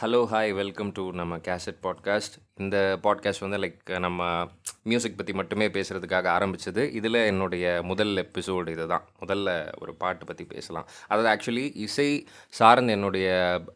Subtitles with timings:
[0.00, 4.48] Hello hi welcome to நம்ம cassette podcast இந்த podcast வந்து லைக் நம்ம
[4.82, 6.82] மியூசிக் பற்றி மட்டுமே பேசுகிறதுக்காக ஆரம்பிச்சது.
[6.92, 9.48] இதில் என்னுடைய முதல் எபிசோடு இது தான் முதல்ல
[9.80, 10.86] ஒரு பாட்டு பற்றி பேசலாம்.
[11.08, 13.28] அதாவது ஆக்சுவலி இசை சார்ந்த என்னுடைய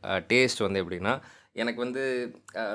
[0.04, 1.14] டேஸ்ட் வந்து எப்படின்னா
[1.57, 2.03] எனக்கு வந்து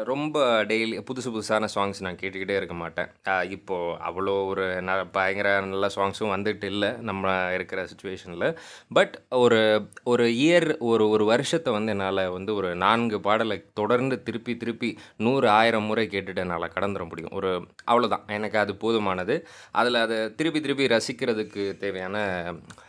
[0.03, 3.09] ரொம்ப டெய்லி புதுசு புதுசான சாங்ஸ் நான் கேட்டுக்கிட்டே இருக்க மாட்டேன்.
[3.49, 7.23] இப்போது அவ்வளோ ஒரு ந பயங்கர நல்ல சாங்ஸும் வந்துட்டு இல்லை நம்ம
[7.53, 8.45] இருக்கிற சுச்சுவேஷனில்
[8.91, 9.59] பட் ஒரு
[10.03, 15.49] ஒரு இயர் ஒரு ஒரு வருஷத்தை வந்து என்னால் வந்து ஒரு நான்கு பாடலை தொடர்ந்து திருப்பி திருப்பி நூறு
[15.59, 17.33] ஆயிரம் முறை கேட்டுட்டு என்னால் கடந்துட முடியும்.
[17.33, 17.51] ஒரு
[17.91, 19.37] அவ்வளோதான் எனக்கு அது போதுமானது.
[19.71, 22.15] அதில் அதை திருப்பி திருப்பி ரசிக்கிறதுக்கு தேவையான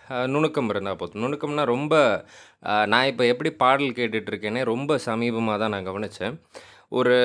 [0.08, 1.22] நுணுக்கம் இருந்தால் போதும்.
[1.24, 2.24] நுணுக்கம்னா ரொம்ப
[2.86, 6.36] நான் இப்போ எப்படி பாடல் கேட்டுட்டு ரொம்ப சமீபமாக தான் நான் கவனித்தேன்
[6.90, 7.16] ஒரு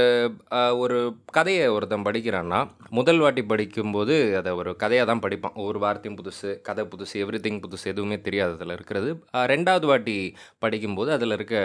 [0.78, 5.56] ஒரு கதையை ஒருத்தன் படிக்கிறான்னா முதல் வாட்டி படிக்கும்போது அதை ஒரு கதையாக தான் படிப்பான்.
[5.56, 11.32] ஒரு வார்த்தையும் புதுசு கதை புதுசு எவ்ரி புதுசு எதுவுமே தெரியாது அதில் இருக்கிறது ரெண்டாவது வாட்டி படிக்கும்போது அதில்
[11.32, 11.56] இருக்க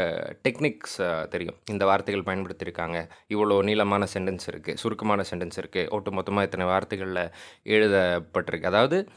[0.42, 1.56] டெக்னிக்ஸ் தெரியும்.
[1.70, 3.08] இந்த வார்த்தைகள் பயன்படுத்தியிருக்காங்க.
[3.28, 7.32] இவ்வளோ நீளமான சென்டென்ஸ் இருக்குது சுருக்கமான சென்டென்ஸ் இருக்குது ஒட்டு மொத்தமாக இத்தனை வார்த்தைகளில்
[7.64, 8.70] எழுதப்பட்டிருக்கு.
[8.72, 9.08] அதாவது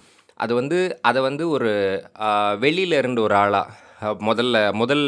[0.42, 1.72] அது வந்து அதை வந்து ஒரு
[2.66, 3.78] வெளியில இருந்து ஒரு ஆளாக
[4.30, 5.04] முதல்ல முதல்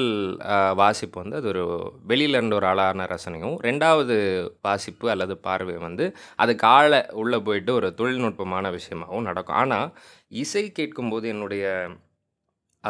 [0.76, 1.64] வாசிப்பு வந்து அது ஒரு
[2.08, 4.16] வெளியில இருந்து ஒரு ஆளான ரசனையும் ரெண்டாவது
[4.62, 6.06] வாசிப்பு அல்லது பார்வை வந்து
[6.44, 9.60] அது காலை உள்ளே போயிட்டு ஒரு தொழில்நுட்பமான விஷயமாகவும் நடக்கும்.
[9.62, 9.88] ஆனால்
[10.44, 11.66] இசை கேட்கும்போது என்னுடைய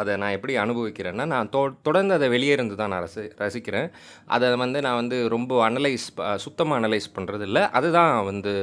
[0.00, 3.88] அதை நான் எப்படி அனுபவிக்கிறேன்னா நான் தொ தொடர்ந்து அதை வெளியே இருந்து தான் நான் ரசி ரசிக்கிறேன்.
[4.36, 6.06] அதை வந்து நான் வந்து ரொம்ப அனலைஸ்
[6.44, 8.54] சுத்தமாக அனலைஸ் பண்ணுறது இல்லை அதுதான் வந்து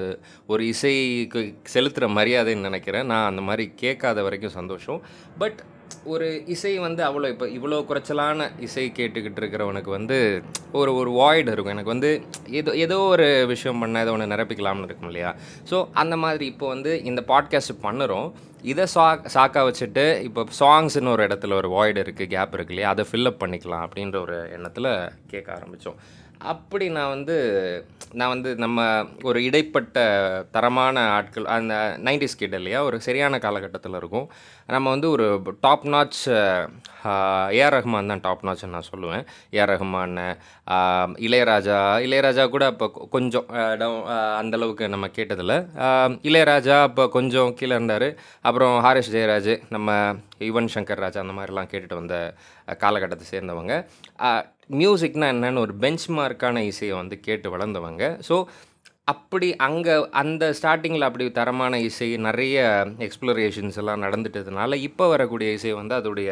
[0.54, 1.42] ஒரு இசைக்கு
[1.76, 3.06] செலுத்துகிற மரியாதைன்னு நினைக்கிறேன்.
[3.06, 5.00] நான் அந்த மாதிரி கேட்காத வரைக்கும் சந்தோஷம்.
[5.44, 5.62] பட்
[6.06, 10.17] ஒரு இசை வந்து அவ்வளோ இப்போ இவ்வளோ குறைச்சலான இசை கேட்டுக்கிட்டு இருக்கிறவனுக்கு வந்து
[10.72, 11.73] ஒரு ஒரு வாய்டு இருக்கும்.
[11.75, 12.11] எனக்கு வந்து
[12.50, 15.36] ஏதோ ஏதோ ஒரு விஷயம் பண்ண ஏதோ ஒன்று நிரப்பிக்கலாம்னு இருக்கும் இல்லையா?
[15.72, 18.30] ஸோ அந்த மாதிரி இப்போ வந்து இந்த பாட்காஸ்ட் பண்ணுறோம்.
[18.62, 22.89] இதை சா சாக்கா வச்சுட்டு இப்போ சாங்ஸ்னு ஒரு இடத்துல ஒரு வாய்டு இருக்குது கேப் இருக்கு இல்லையா?
[22.89, 24.92] அதை ஃபில்லப் பண்ணிக்கலாம் அப்படின்ற ஒரு எண்ணத்தில்
[25.28, 26.00] கேட்க ஆரம்பித்தோம்
[26.50, 27.36] அப்படி நான் வந்து
[28.20, 28.80] நான் வந்து நம்ம
[29.30, 29.97] ஒரு இடைப்பட்ட
[30.56, 31.73] தரமான ஆட்கள் அந்த
[32.08, 32.80] நைன்டிஸ் கிட் இல்லையா?
[32.88, 34.25] ஒரு சரியான காலகட்டத்தில் இருக்கும்.
[34.75, 35.25] நம்ம வந்து ஒரு
[35.66, 36.19] டாப் நாச்
[37.59, 39.24] ஏஆர் ரஹ்மான் தான் டாப் நாச்னு நான் சொல்லுவேன்.
[39.57, 40.18] ஏஆர் ரஹ்மான்
[41.28, 43.47] இளையராஜா இளையராஜா கூட அப்போ கொஞ்சம்
[44.41, 45.56] அந்தளவுக்கு நம்ம கேட்டதில்ல.
[46.30, 48.07] இளையராஜா அப்போ கொஞ்சம் கீழே இருந்தார்.
[48.47, 49.90] அப்புறம் ஹாரிஸ் ஜெயராஜ் நம்ம
[50.50, 52.18] யுவன் சங்கர் ராஜா அந்த மாதிரிலாம் கேட்டுட்டு வந்த
[52.84, 53.74] காலகட்டத்தை சேர்ந்தவங்க.
[54.80, 58.04] மியூசிக்னா என்னன்னு ஒரு பெஞ்ச் மார்க்கான இசையை வந்து கேட்டு வளர்ந்தவங்க.
[58.28, 58.36] ஸோ
[59.12, 62.58] அப்படி அங்கே அந்த ஸ்டார்டிங்கில் அப்படி தரமான இசை நிறைய
[63.06, 66.31] எக்ஸ்ப்ளரேஷன்ஸ் எல்லாம் நடந்துட்டதுனால இப்போ வரக்கூடிய இசை வந்து அதோடைய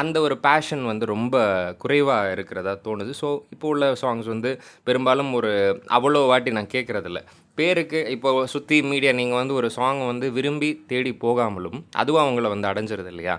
[0.00, 1.36] அந்த ஒரு பேஷன் வந்து ரொம்ப
[1.82, 3.12] குறைவாக இருக்கிறதா தோணுது.
[3.20, 4.50] ஸோ இப்போ உள்ள சாங்ஸ் வந்து
[4.88, 5.52] பெரும்பாலும் ஒரு
[5.96, 7.22] அவ்வளோ வாட்டி நான் கேட்குறதில்ல
[7.58, 12.70] பேருக்கு இப்போ சுற்றி மீடியா நீங்கள் வந்து ஒரு சாங் வந்து விரும்பி தேடி போகாமலும் அதுவும் அவங்கள வந்து
[12.70, 13.34] அடைஞ்சிருது இல்லையா?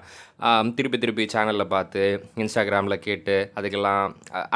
[0.77, 2.03] திருப்பி திருப்பி சேனலில் பார்த்து
[2.43, 4.03] இன்ஸ்டாகிராமில் கேட்டு அதுக்கெல்லாம்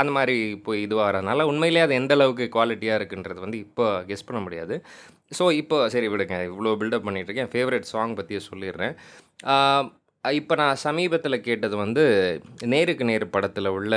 [0.02, 0.38] அந்த மாதிரி
[0.68, 4.78] போய் இதுவாகிறதுனால உண்மையிலேயே அது எந்த அளவுக்கு குவாலிட்டியாக இருக்குன்றது வந்து இப்போ கெஸ் பண்ண முடியாது.
[5.40, 6.38] ஸோ இப்போ சரி விடுங்க.
[6.52, 8.96] இவ்வளோ பில்டப் பண்ணிகிட்ருக்கேன் ஃபேவரட் சாங் பற்றியே சொல்லிடுறேன்.
[10.24, 12.04] இப்போ நான் சமீபத்தில் கேட்டது வந்து
[12.74, 13.94] நேருக்கு நேர் படத்தில் உள்ள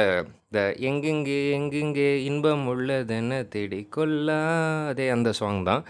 [0.47, 5.82] இந்த எங்கெங்கே எங்கெங்கே இன்பம் உள்ளதென்ன தேடி கொள்ளாதே அந்த சாங் தான்.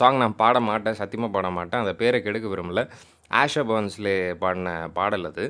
[0.00, 1.80] சாங் நான் பாட மாட்டேன் சத்தியமாக பாட மாட்டேன்.
[1.80, 2.82] அந்த பேரை கெடுக்க விரும்பல.
[3.42, 5.46] ஆஷா பான்ஸ்லே பாடின பாடல் அது.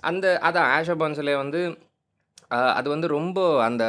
[0.00, 1.60] அந்த அதான் ஆஷா பான்ஸ்லே வந்து
[2.50, 3.84] அது வந்து ரொம்ப அந்த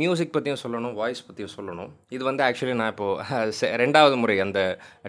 [0.00, 1.90] மியூசிக் பற்றியும் சொல்லணும் வாய்ஸ் பற்றியும் சொல்லணும்.
[2.16, 4.60] இது வந்து ஆக்சுவலி நான் இப்போது ரெண்டாவது முறை அந்த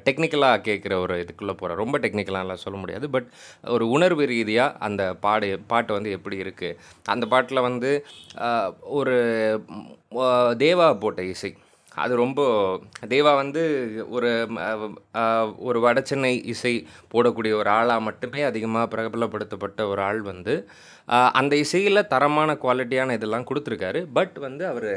[0.07, 3.27] டெக்னிக்கலாக கேட்குற ஒரு இதுக்குள்ளே போகிறேன் ரொம்ப டெக்னிக்கலாலாம் சொல்ல முடியாது பட்
[3.75, 6.77] ஒரு உணர்வு ரீதியாக அந்த பாடு பாட்டு வந்து எப்படி இருக்குது
[7.15, 7.91] அந்த பாட்டில் வந்து
[8.99, 9.15] ஒரு
[10.65, 11.51] தேவா போட்ட இசை.
[12.03, 12.41] அது ரொம்ப
[13.13, 13.61] தேவா வந்து
[14.15, 14.29] ஒரு
[15.69, 16.73] ஒரு வட ஒரு இசை
[17.13, 20.53] போடக்கூடிய ஒரு ஆளாக மட்டுமே அதிகமாக பிரபலப்படுத்தப்பட்ட ஒரு ஆள் வந்து
[21.39, 23.99] அந்த இசையில் தரமான குவாலிட்டியான இதெல்லாம் கொடுத்துருக்காரு.
[24.17, 24.91] பட் வந்து அவர்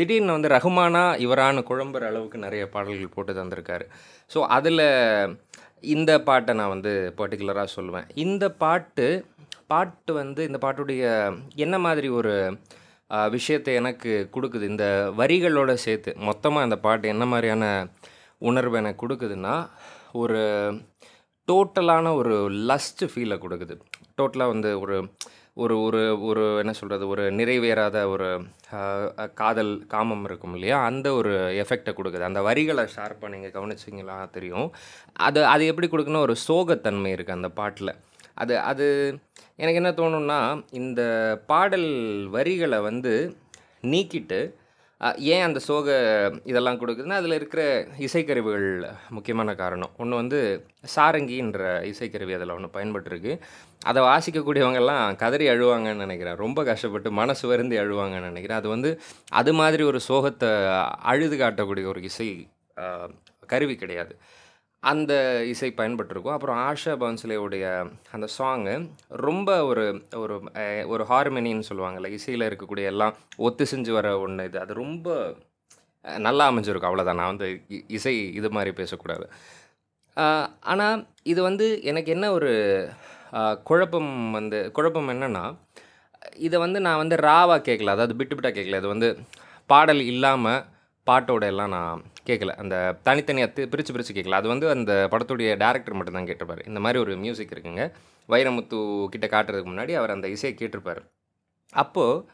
[0.00, 3.86] திடீர்னு வந்து ரகுமானா இவரான குழம்புற அளவுக்கு நிறைய பாடல்கள் போட்டு தந்திருக்காரு.
[4.34, 4.86] ஸோ அதில்
[5.94, 8.08] இந்த பாட்டை நான் வந்து பர்டிகுலராக சொல்லுவேன்.
[8.26, 9.08] இந்த பாட்டு
[9.72, 11.04] பாட்டு வந்து இந்த பாட்டுடைய
[11.64, 12.34] என்ன மாதிரி ஒரு
[13.30, 14.64] விஷயத்தை எனக்கு கொடுக்குது.
[14.72, 14.86] இந்த
[15.16, 17.64] வரிகளோட சேர்த்து மொத்தமாக அந்த பாட்டு என்ன மாதிரியான
[18.38, 19.54] உணர்வு எனக்கு கொடுக்குதுன்னா
[20.12, 20.40] ஒரு
[21.48, 22.34] டோட்டலான ஒரு
[22.70, 23.74] லஸ்ட் ஃபீலை கொடுக்குது.
[24.20, 24.96] டோட்டலாக வந்து ஒரு
[25.62, 28.26] ஒரு ஒரு ஒரு என்ன சொல்கிறது ஒரு நிறைவேறாத ஒரு
[29.34, 30.84] காதல் காமம் இருக்கும் இல்லையா?
[30.84, 31.32] அந்த ஒரு
[31.62, 32.28] எஃபெக்டை கொடுக்குது.
[32.30, 34.18] அந்த வரிகளை ஷார்ப்பாக நீங்கள் கவனிச்சிங்களா?
[34.30, 34.68] தெரியும்.
[35.12, 37.92] அது அது எப்படி கொடுக்குன்னா ஒரு சோகத்தன்மை இருக்குது அந்த பாட்டில்.
[38.42, 38.86] அது அது
[39.62, 40.40] எனக்கு என்ன தோணும்னா
[40.80, 41.02] இந்த
[41.50, 41.90] பாடல்
[42.36, 43.12] வரிகளை வந்து
[43.92, 44.40] நீக்கிட்டு
[45.32, 45.88] ஏன் அந்த சோக
[46.50, 47.62] இதெல்லாம் கொடுக்குதுன்னா அதில் இருக்கிற
[48.06, 48.68] இசைக்கருவிகள்
[49.16, 49.92] முக்கியமான காரணம்.
[50.02, 50.38] ஒன்று வந்து
[50.94, 53.34] சாரங்கின்ற இசைக்கருவி அதில் ஒன்று பயன்பட்டுருக்கு.
[53.90, 56.40] அதை வாசிக்கக்கூடியவங்கெல்லாம் கதறி அழுவாங்கன்னு நினைக்கிறேன்.
[56.44, 58.60] ரொம்ப கஷ்டப்பட்டு மனசு வருந்தி அழுவாங்கன்னு நினைக்கிறேன்.
[58.62, 58.90] அது வந்து
[59.40, 60.50] அது மாதிரி ஒரு சோகத்தை
[61.12, 62.28] அழுது காட்டக்கூடிய ஒரு இசை
[63.52, 64.14] கருவி கிடையாது.
[64.80, 66.30] அந்த இசை பயன்பட்டிருக்கும்.
[66.30, 70.42] அப்புறம் ஆஷா பான்ஸ்லேவுடைய அந்த சாங்கு ரொம்ப ஒரு ஒரு
[70.88, 74.60] ஒரு ஹார்மனின்னு சொல்லுவாங்கல்ல இசையில் இருக்கக்கூடிய எல்லாம் ஒத்து செஞ்சு வர ஒன்று இது.
[74.60, 75.34] அது ரொம்ப
[76.18, 76.88] நல்லா அமைஞ்சிருக்கும்.
[76.88, 79.30] அவ்வளோதான் நான் வந்து இ- இசை இது மாதிரி பேசக்கூடாது.
[80.60, 82.88] ஆனால் இது வந்து எனக்கு என்ன ஒரு
[83.64, 85.56] குழப்பம் வந்து குழப்பம் என்னென்னா
[86.36, 87.82] இதை வந்து நான் வந்து ராவாக கேட்கல.
[87.82, 88.76] அதாவது பிட்டு பிட்டாக கேட்கல.
[88.76, 89.18] இது வந்து
[89.66, 90.64] பாடல் இல்லாமல்
[91.06, 92.76] பாட்டோட எல்லாம் நான் கேட்கல அந்த
[93.08, 96.62] தனித்தனியாக பிரித்து பிரித்து கேட்கல அது வந்து அந்த படத்துடைய டேரக்டர் மட்டும்தான் கேட்டிருப்பார்.
[96.70, 97.84] இந்த மாதிரி ஒரு மியூசிக் இருக்குங்க.
[98.28, 98.78] வைரமுத்து
[99.14, 101.02] கிட்ட காட்டுறதுக்கு முன்னாடி அவர் அந்த இசையை கேட்டிருப்பார்.
[101.82, 102.24] அப்போது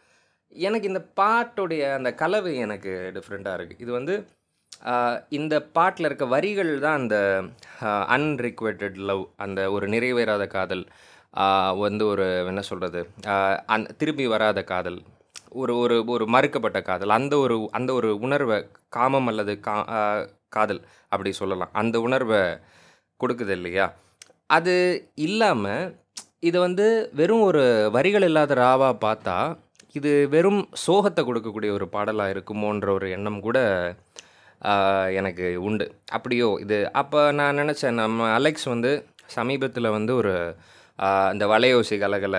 [0.66, 4.14] எனக்கு இந்த பாட்டுடைய அந்த கலவை எனக்கு டிஃப்ரெண்ட்டாக இருக்குது இது வந்து
[5.38, 7.16] இந்த பாட்டில் இருக்க வரிகள் தான் அந்த
[8.16, 10.84] அன்ரிக்வெட்டட் லவ் அந்த ஒரு நிறைவேறாத காதல்
[11.84, 13.00] வந்து ஒரு என்ன சொல்கிறது
[13.74, 14.98] அந் திரும்பி வராத காதல்
[15.62, 17.12] ஒரு ஒரு ஒரு மறுக்கப்பட்ட காதல்.
[17.18, 18.58] அந்த ஒரு அந்த ஒரு உணர்வை
[18.96, 19.76] காமம் அல்லது கா
[20.56, 20.80] காதல்
[21.12, 21.72] அப்படி சொல்லலாம்.
[21.82, 22.40] அந்த உணர்வை
[23.20, 23.86] கொடுக்குது இல்லையா?
[24.56, 24.74] அது
[25.26, 25.84] இல்லாமல்
[26.48, 26.86] இது வந்து
[27.20, 27.62] வெறும் ஒரு
[27.96, 29.36] வரிகள் இல்லாத ராவா பார்த்தா
[29.98, 33.58] இது வெறும் சோகத்தை கொடுக்கக்கூடிய ஒரு பாடலாக இருக்குமோன்ற ஒரு எண்ணம் கூட
[35.20, 35.86] எனக்கு உண்டு.
[36.16, 38.92] அப்படியோ இது அப்போ நான் நினச்சேன் நம்ம அலெக்ஸ் வந்து
[39.36, 40.34] சமீபத்தில் வந்து ஒரு
[41.34, 42.36] இந்த வலையோசி கலகல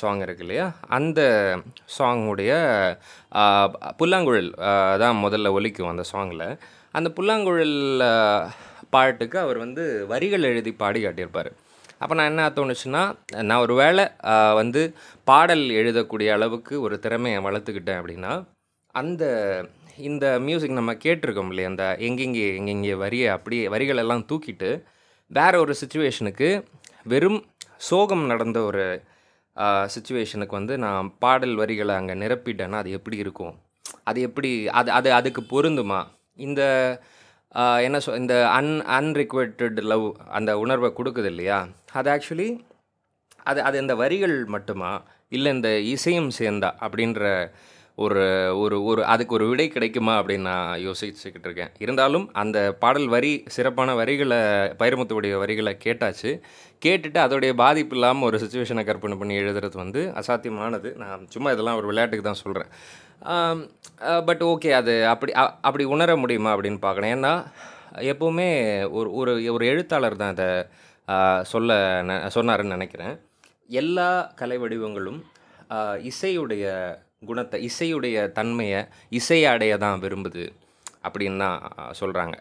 [0.00, 0.64] சாங் இருக்கு இல்லையா?
[0.96, 1.20] அந்த
[1.98, 2.52] சாங்குடைய
[4.00, 4.50] புல்லாங்குழல்
[5.02, 6.46] தான் முதல்ல ஒலிக்கும் அந்த சாங்கில்
[6.98, 7.76] அந்த புல்லாங்குழல்
[8.94, 11.50] பாட்டுக்கு அவர் வந்து வரிகள் எழுதி பாடி காட்டியிருப்பார்.
[12.02, 13.02] அப்போ நான் என்ன தோணுச்சுன்னா
[13.48, 14.04] நான் ஒரு வேளை
[14.60, 14.82] வந்து
[15.30, 18.32] பாடல் எழுதக்கூடிய அளவுக்கு ஒரு திறமையை வளர்த்துக்கிட்டேன் அப்படின்னா
[18.94, 19.24] அந்த
[20.08, 21.70] இந்த மியூசிக் நம்ம கேட்டிருக்கோம் இல்லையா?
[21.72, 24.70] அந்த எங்கெங்கே எங்கெங்கே வரியை அப்படியே வரிகளெல்லாம் தூக்கிட்டு
[25.30, 26.48] வேற ஒரு சுச்சுவேஷனுக்கு
[27.12, 27.40] வெறும்
[27.88, 28.84] சோகம் நடந்த ஒரு
[29.94, 33.54] சுச்சுவேஷனுக்கு வந்து நான் பாடல் வரிகளை அங்கே நிரப்பிட்டேன்னா அது எப்படி இருக்கும்?
[34.10, 34.50] அது எப்படி
[34.80, 36.00] அது அது அதுக்கு பொருந்துமா?
[36.46, 36.62] இந்த
[37.86, 40.06] என்ன சொல் இந்த அன் அன்ரிக்வெட்டட் லவ்
[40.38, 41.58] அந்த உணர்வை கொடுக்குது இல்லையா?
[41.98, 42.48] அது ஆக்சுவலி
[43.50, 44.92] அது அது இந்த வரிகள் மட்டுமா?
[45.36, 47.22] இல்லை இந்த இசையும் சேர்ந்தா அப்படின்ற
[47.96, 48.22] ஒரு
[48.58, 51.70] ஒரு ஒரு அதுக்கு ஒரு விடை கிடைக்குமா அப்படின்னு நான் யோசிச்சுக்கிட்டு இருக்கேன்.
[51.78, 54.36] இருந்தாலும் அந்த பாடல் வரி சிறப்பான வரிகளை
[54.80, 56.30] பைரமுத்துவுடைய வரிகளை கேட்டாச்சு.
[56.84, 60.88] கேட்டுட்டு அதோடைய பாதிப்பு இல்லாமல் ஒரு சுச்சுவேஷனை கற்பனை பண்ணி எழுதுறது வந்து அசாத்தியமானது.
[60.96, 62.70] நான் சும்மா இதெல்லாம் ஒரு விளையாட்டுக்கு தான் சொல்கிறேன்
[64.26, 67.12] பட் ஓகே அது அப்படி அ- அப்படி உணர முடியுமா அப்படின்னு பார்க்கணும்.
[67.14, 67.32] ஏன்னா
[68.10, 68.50] எப்போவுமே
[68.90, 70.50] ஒரு ஒரு ஒரு எழுத்தாளர் தான் அதை
[71.44, 73.14] சொல்ல ந சொன்னாருன்னு நினைக்கிறேன்.
[73.68, 75.20] எல்லா கலை வடிவங்களும்
[76.10, 76.64] இசையுடைய
[77.24, 78.80] குணத்தை இசையுடைய தன்மையை
[79.12, 80.44] இசையை அடைய தான் விரும்புது
[81.04, 81.58] அப்படின்னு தான்
[82.00, 82.34] சொல்கிறாங்க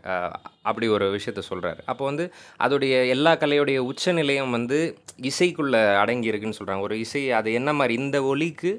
[0.62, 2.26] அப்படி ஒரு விஷயத்த சொல்கிறாரு அப்போ வந்து
[2.60, 4.78] அதோடைய எல்லா கலையுடைய உச்சநிலையம் வந்து
[5.24, 8.72] இசைக்குள்ளே அடங்கி இருக்குன்னு சொல்கிறாங்க ஒரு இசை அது என்ன மாதிரி இந்த ஒலிக்கு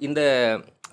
[0.00, 0.20] இந்த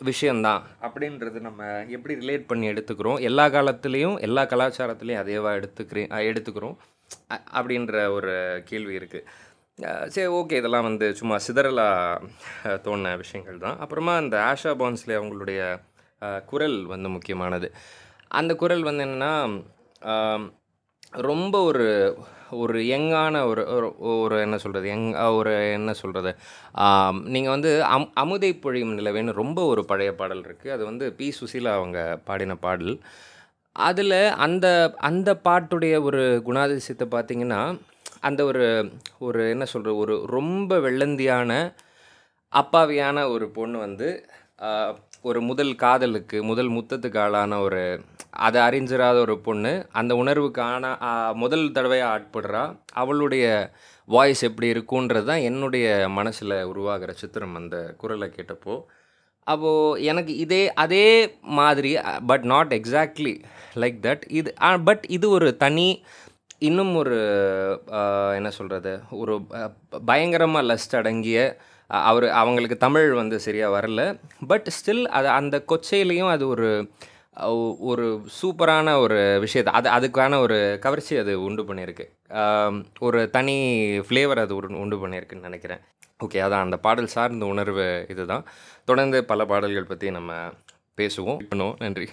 [0.02, 3.20] விஷயந்தான் அப்படின்றது நம்ம எப்படி ரிலேட் பண்ணி எடுத்துக்கிறோம்?
[3.22, 6.78] எல்லா காலத்துலேயும் எல்லா கலாச்சாரத்துலேயும் அதேவா எடுத்துக்கிறேன் எடுத்துக்கிறோம்
[7.54, 8.34] அப்படின்ற ஒரு
[8.66, 9.26] கேள்வி இருக்குது
[10.08, 12.22] சரி ஓகே இதெல்லாம் வந்து சும்மா சிதறலாக
[12.66, 13.80] தோணின விஷயங்கள் தான்.
[13.80, 15.62] அப்புறமா இந்த ஆஷா பான்ஸ்லே அவங்களுடைய
[16.46, 17.68] குரல் வந்து முக்கியமானது.
[18.28, 19.34] அந்த குரல் வந்து என்னென்னா
[21.12, 21.88] ரொம்ப ஒரு
[22.52, 26.32] ஒரு யங்கான ஒரு ஒரு- ஒரு என்ன சொல்கிறது யங் ஒரு என்ன சொல்கிறது
[27.26, 31.34] நீங்கள் வந்து அம் அமுதை பொழியும் நிலவேன்னு ரொம்ப ஒரு பழைய பாடல் இருக்குது அது வந்து பி.
[31.40, 33.00] சுசீலா அவங்க பாடின பாடல்.
[33.76, 34.66] அதில் அந்த
[35.10, 37.62] அந்த பாட்டுடைய ஒரு குணாதிசயத்தை பார்த்தீங்கன்னா
[38.24, 38.66] அந்த ஒரு
[39.20, 41.52] ஒரு என்ன சொல்கிறது ஒரு ரொம்ப வெள்ளந்தியான
[42.54, 44.08] அப்பாவியான ஒரு பொண்ணு வந்து
[45.24, 47.82] ஒரு முதல் காதலுக்கு முதல் முத்தத்துக்கு ஆளான ஒரு
[48.40, 49.72] அதை அறிஞ்சிராத ஒரு பொண்ணு.
[49.92, 50.70] அந்த உணர்வுக்கான
[51.08, 52.64] ஆஹ், முதல் தடவையாக ஆட்படுறா.
[52.94, 53.46] அவளுடைய
[54.08, 58.76] வாய்ஸ் எப்படி இருக்குன்றது தான் என்னுடைய மனசில் உருவாகிற சித்திரம் அந்த குரலை கேட்டப்போ.
[59.48, 61.06] அப்போது எனக்கு இதே அதே
[61.60, 61.92] மாதிரி
[62.26, 63.34] but not exactly
[63.76, 64.50] like that இது
[64.84, 65.88] பட் இது ஒரு தனி
[66.68, 67.18] இன்னும் ஒரு
[68.38, 68.92] என்ன சொல்கிறது
[69.22, 69.36] ஒரு
[70.10, 71.38] பயங்கரமாக லஸ்ட் அடங்கிய
[72.10, 74.02] அவர் அவங்களுக்கு தமிழ் வந்து சரியாக வரல.
[74.52, 76.70] பட் ஸ்டில் அது அந்த கொச்சையிலையும் அது ஒரு
[77.92, 78.06] ஒரு
[78.40, 82.06] சூப்பரான ஒரு விஷயத்தை அது அதுக்கான ஒரு கவர்ச்சி அது உண்டு பண்ணியிருக்கு.
[83.08, 83.58] ஒரு தனி
[84.08, 85.84] ஃப்ளேவர் அது ஒரு உண்டு பண்ணியிருக்குன்னு நினைக்கிறேன்.
[86.26, 88.44] ஓகே அதான் அந்த பாடல் சார்ந்த உணர்வு இதுதான்.
[88.90, 90.34] தொடர்ந்து பல பாடல்கள் பற்றி நம்ம
[91.02, 91.42] பேசுவோம்.
[91.52, 92.08] பண்ணுவோம் நன்றி.